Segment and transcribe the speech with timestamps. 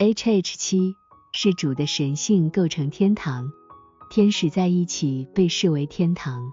[0.00, 0.96] H H 七
[1.32, 3.50] 是主的神性构成天堂，
[4.10, 6.52] 天使在一起被视为天堂，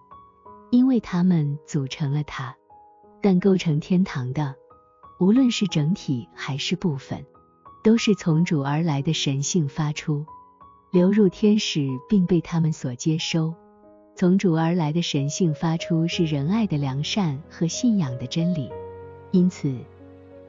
[0.72, 2.56] 因为他们组成了它。
[3.22, 4.56] 但构成天堂的，
[5.20, 7.24] 无论是整体还是部分，
[7.84, 10.26] 都是从主而来的神性发出，
[10.92, 13.54] 流入天使，并被他们所接收。
[14.16, 18.72] 从主而来的神性发出是仁爱的良善和信仰的真理，
[19.30, 19.78] 因此，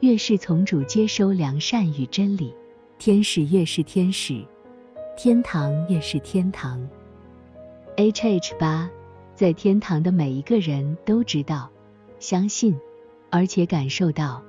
[0.01, 2.55] 越是从主接收良善与真理。
[2.99, 4.43] 天使越是天使，
[5.19, 6.89] 天堂越是天堂。
[7.97, 8.91] H H 八，
[9.35, 11.71] 在天堂的每一个人都知道、
[12.19, 12.75] 相信，
[13.31, 14.43] 而且感受到，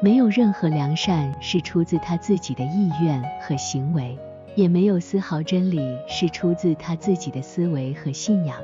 [0.00, 4.16] 没有任何良善是出自他自己的意愿和行为，
[4.54, 8.56] 也没有丝毫真理是出自他自己的思维和信仰。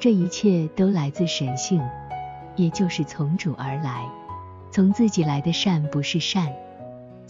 [0.00, 1.80] 这一切都来自神性，
[2.56, 4.04] 也就是从主而来。
[4.72, 6.52] 从自己来的善不是善。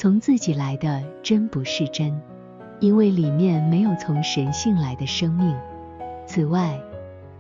[0.01, 2.19] 从自己来的真不是真，
[2.81, 5.55] 因为里面没有从神性来的生命。
[6.27, 6.81] 此外，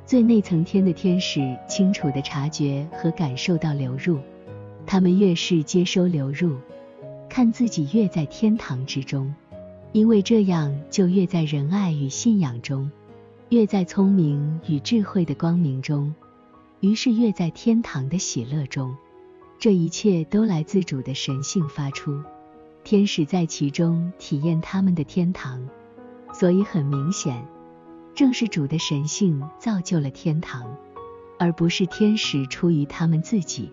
[0.04, 4.18] 最内层天的天使清楚地察觉和感受到流入，
[4.84, 6.58] 他们越是接收流入，
[7.30, 9.34] 看自己越在天堂之中，
[9.92, 12.90] 因为这样就越在仁爱与信仰中，
[13.48, 16.14] 越在聪明与智慧的光明中，
[16.80, 18.94] 于是越在天堂的喜乐中。
[19.58, 22.22] 这一切都来自主的神性发出。
[22.82, 25.68] 天使在其中体验他们的天堂，
[26.32, 27.44] 所以很明显，
[28.14, 30.76] 正是主的神性造就了天堂，
[31.38, 33.70] 而不是天使出于他们自己。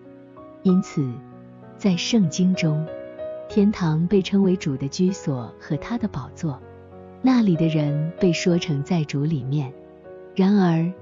[0.62, 1.10] 因此，
[1.76, 2.86] 在圣经中，
[3.48, 6.60] 天堂被称为主的居所和他的宝座，
[7.22, 9.72] 那里的人被说成在主里面。
[10.36, 10.92] 然而，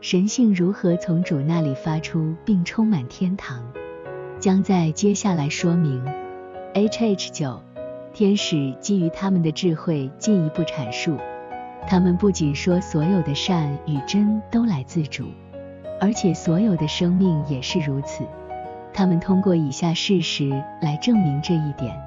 [0.00, 3.64] 神性如何从主那里发出并充满天堂，
[4.38, 6.04] 将在接下来说明。
[6.76, 7.58] H H 九，
[8.12, 11.16] 天使基于他们的智慧进一步阐述，
[11.88, 15.24] 他们不仅说所有的善与真都来自主，
[15.98, 18.24] 而且所有的生命也是如此。
[18.92, 20.50] 他们通过以下事实
[20.82, 21.98] 来证明这一点，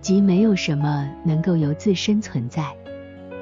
[0.00, 2.72] 即没有什么能够由自身存在，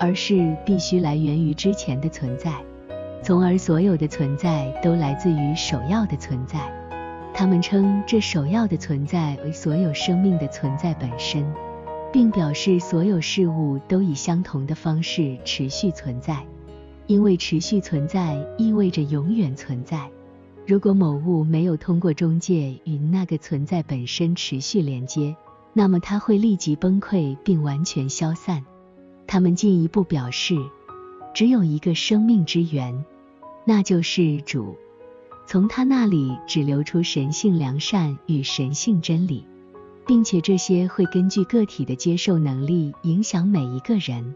[0.01, 2.51] 而是必须来源于之前的存在，
[3.23, 6.61] 从而所有的存在都来自于首要的存在。
[7.43, 11.45] 他们称这首要的存在为所有生命的存在本身，
[12.13, 16.47] 并表示所有事物都以相同的方式持续存在，
[17.09, 20.09] 因为持续存在意味着永远存在。
[20.69, 25.35] 如果某物没有通过中介与那个存在本身持续连接，
[25.73, 28.65] 那么它会立即崩溃并完全消散。
[29.27, 30.55] 他们进一步表示，
[31.35, 33.05] 只有一个生命之源，
[33.65, 34.77] 那就是主。
[35.47, 39.47] 从他那里只流出神性良善与神性真理，
[40.07, 44.35] 并且这些会根据个体的接受能力影响每一个人。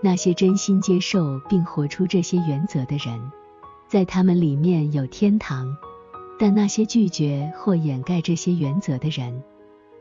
[0.00, 3.20] 那些真心接受并活出这些原则的人，
[3.88, 5.66] 在他们里面有天堂；
[6.38, 9.42] 但那些拒绝或掩盖这些原则的人，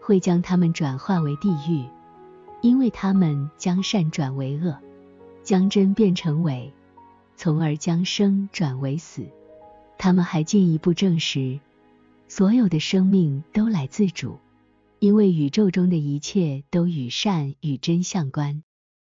[0.02, 1.84] 会将他们转化为地狱，
[2.62, 4.78] 因为他们将善转为恶，
[5.44, 6.72] 将真变成伪，
[7.36, 9.26] 从而将生转为死。
[9.98, 11.60] 他们还进一步证实，
[12.28, 14.38] 所有的生命都来自主，
[15.00, 18.64] 因为宇宙中的一切都与善与真相关。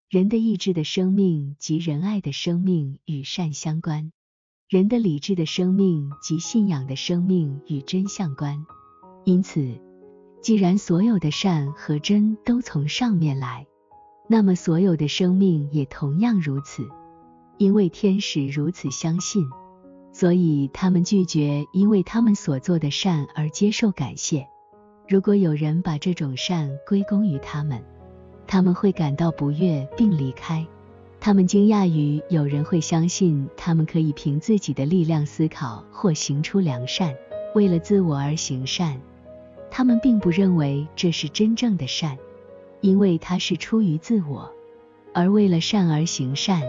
[0.09, 4.11] 人的意志的生命及仁爱的生命与善相关，
[4.69, 8.65] 人的理智的生命及信仰的生命与真相关。
[9.23, 9.79] 因此，
[10.41, 13.65] 既然所有的善和真都从上面来，
[14.29, 16.87] 那么所有的生命也同样如此，
[17.57, 19.47] 因为天使如此相信。
[20.13, 24.47] 所以他们拒绝因为他们所做的善而接受感谢。
[25.09, 27.83] 如果有人把这种善归功于他们，
[28.47, 30.65] 他们会感到不悦并离开。
[31.19, 37.15] 他们惊讶于有人会相信他们可以凭自己的力量思考或行出良善，
[37.55, 39.01] 为了自我而行善。
[39.71, 42.17] 他们并不认为这是真正的善，
[42.81, 44.51] 因为它是出于自我，
[45.13, 46.61] 而为了善而行善。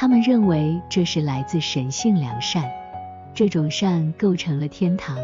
[0.00, 2.70] 他们认为这是来自神性良善，
[3.34, 5.18] 这种善构成了天堂，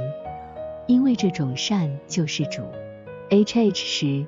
[0.88, 2.60] 因为这种善就是主。
[3.30, 4.26] H H 时，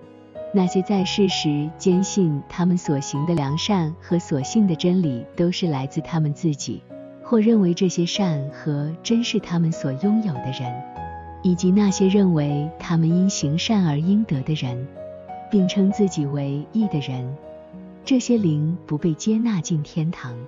[0.55, 6.81] 那些在世时坚信他们所行的良善和所信的真理都是来自他们自己，
[7.25, 10.73] 或认为这些善和真是他们所拥有的人，
[11.43, 14.87] 以及那些认为他们因行善而应得的人，
[15.51, 17.37] 并称自己为义的人。
[18.07, 20.39] 这些灵不被接纳进天堂，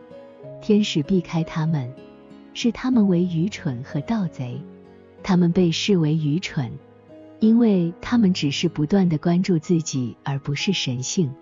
[0.63, 1.93] 天使避开他们，
[2.55, 4.63] 视他们为愚蠢和盗贼。
[5.25, 6.71] 他们被视为愚蠢，
[7.41, 11.35] 因为他们只是不断的关注自己，而不是神性。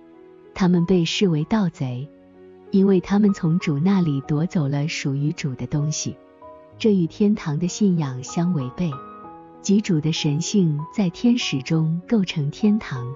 [0.55, 2.09] 他们被视为盗贼，
[2.71, 6.17] 因为他们从主那里夺走了属于主的东西。
[6.79, 8.91] 这与天堂的信仰相违背。
[9.61, 13.07] 即主的神性在天使中构成天堂。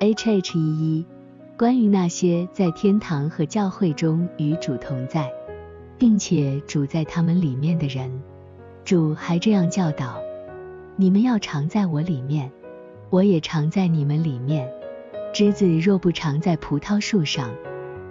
[0.00, 1.06] H H 一一，
[1.62, 5.32] 关于那些在天堂和教会中与主同在，
[5.96, 8.10] 并且主在他们里面的人，
[8.84, 10.20] 主还这样教导：
[10.96, 12.50] 你们要常在我里面，
[13.10, 14.68] 我也常在你们里面。
[15.32, 17.48] 枝子若不常在葡萄树上，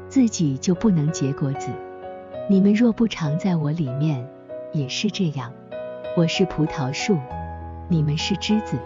[0.08, 1.68] 自己就不能结果子。
[2.50, 4.26] 你们若不常在我里面，
[4.72, 5.52] 也是这样。
[6.16, 7.18] 我是葡萄树。
[7.90, 8.78] 你们是枝子，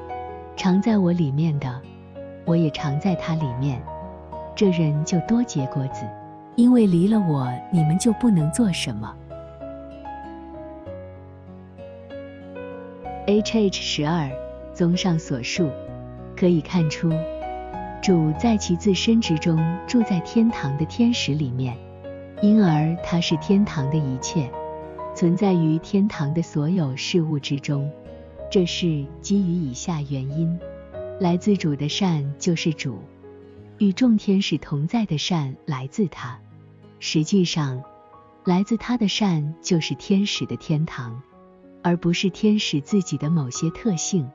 [0.56, 1.80] 常在我里面的，
[2.46, 3.80] 我也常在他里面。
[4.56, 6.08] 这人就多结果子，
[6.56, 9.14] 因为离了我，你们就不能做什么。
[13.28, 14.30] H H 十二，
[14.74, 15.70] 综上所述，
[16.38, 17.12] 可以看出，
[18.02, 21.76] 主在其自身之中住在天堂的天使里面，
[22.42, 24.50] 因而他是天堂的一切，
[25.14, 27.92] 存在于天堂的所有事物之中。
[28.50, 30.58] 这是基于以下原因：
[31.20, 33.00] 来自主的善就是主，
[33.78, 36.40] 与众天使同在的善来自他。
[37.00, 37.84] 实际上，
[38.44, 41.22] 来自他的善就是天使的天堂，
[41.84, 44.30] 而不是天使自己的某些特性。